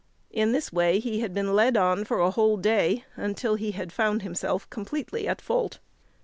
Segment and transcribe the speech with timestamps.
[0.31, 3.93] In this way he had been led on for a whole day, until he had
[3.93, 5.77] found himself completely at fault.